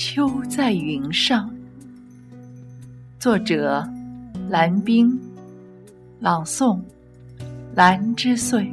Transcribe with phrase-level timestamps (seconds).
[0.00, 1.50] 秋在云上。
[3.18, 3.84] 作者：
[4.48, 5.18] 蓝冰，
[6.20, 6.80] 朗诵：
[7.74, 8.72] 兰之岁。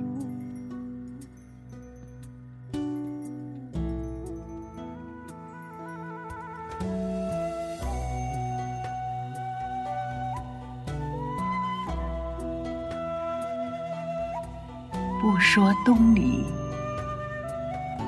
[15.20, 16.44] 不说东篱，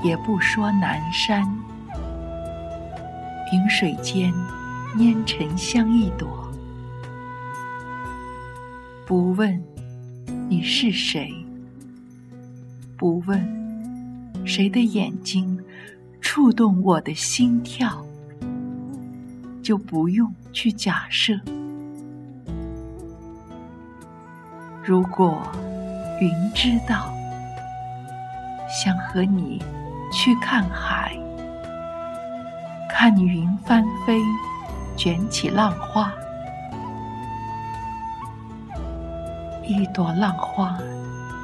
[0.04, 1.44] 也不说南山，
[3.52, 4.34] 云水间
[4.98, 6.52] 烟尘香一朵。
[9.06, 9.62] 不问
[10.50, 11.34] 你是谁，
[12.98, 13.42] 不问
[14.46, 15.60] 谁的眼睛
[16.20, 18.06] 触动我的心跳，
[19.62, 21.40] 就不用去假设。
[24.84, 25.42] 如果。
[26.20, 27.14] 云知道，
[28.68, 29.62] 想和你
[30.12, 31.16] 去看海，
[33.00, 34.20] 看云翻飞，
[34.96, 36.12] 卷起浪花，
[39.64, 40.76] 一朵浪花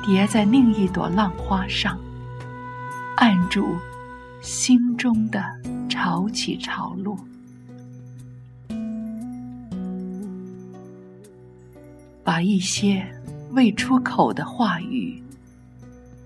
[0.03, 1.95] 叠在另一朵浪花上，
[3.17, 3.77] 按住
[4.41, 5.43] 心中的
[5.87, 7.15] 潮起潮落，
[12.23, 13.05] 把一些。
[13.51, 15.21] 未出口的话语，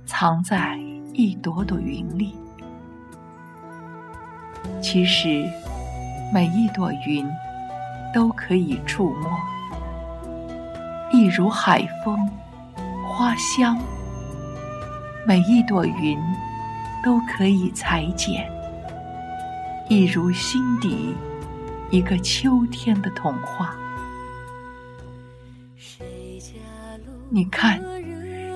[0.05, 0.79] 藏在
[1.11, 2.33] 一朵朵云里。
[4.81, 5.49] 其实，
[6.33, 7.27] 每一朵云
[8.13, 9.31] 都可以触摸，
[11.11, 12.17] 一如海风、
[13.07, 13.77] 花香。
[15.25, 16.17] 每一朵云
[17.03, 18.49] 都可以裁剪，
[19.89, 21.13] 一如心底
[21.89, 23.75] 一个秋天的童话。
[27.29, 27.81] 你看，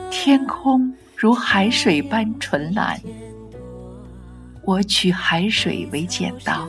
[0.09, 2.97] 天空如海水般纯蓝。
[4.63, 6.67] 我取海水为剪刀，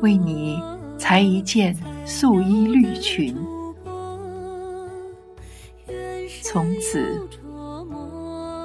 [0.00, 0.60] 为你
[0.96, 1.76] 裁一件
[2.06, 3.36] 素衣绿裙。
[6.42, 7.20] 从此，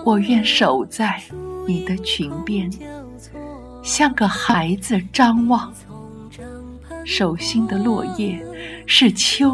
[0.06, 1.22] 我愿守在
[1.68, 2.72] 你的裙边，
[3.84, 5.74] 像个孩子张望。
[7.06, 8.42] 手心的落叶，
[8.86, 9.52] 是秋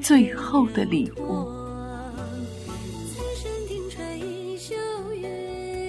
[0.00, 1.46] 最后的礼物。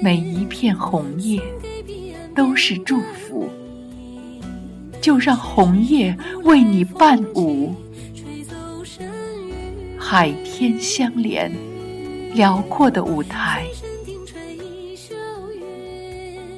[0.01, 1.41] 每一片红叶
[2.35, 3.49] 都是祝福，
[5.01, 7.73] 就让红叶为你伴舞。
[9.97, 11.51] 海天相连，
[12.33, 13.65] 辽阔的舞台。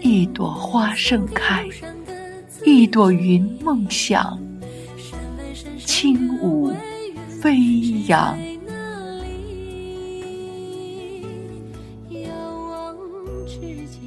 [0.01, 1.67] 一朵花盛开，
[2.63, 4.39] 一朵云梦想。
[5.83, 6.71] 轻舞
[7.41, 7.57] 飞
[8.07, 8.37] 扬。
[12.09, 12.29] 遥
[12.69, 12.95] 望
[13.47, 14.04] 之间。